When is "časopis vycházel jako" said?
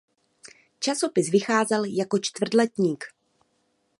0.79-2.19